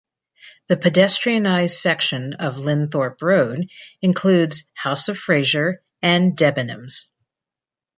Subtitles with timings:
[0.67, 3.69] The pedestrianised section of Linthorpe Road
[4.01, 7.05] includes House of Fraser and Debenhams.